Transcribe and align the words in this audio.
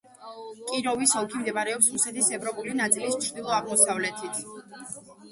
კიროვის 0.67 1.11
ოლქი 1.19 1.41
მდებარეობს 1.41 1.89
რუსეთის 1.95 2.29
ევროპული 2.37 2.73
ნაწილის 2.79 3.17
ჩრდილო-აღმოსავლეთით. 3.25 4.41